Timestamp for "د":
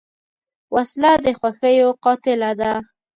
1.23-1.25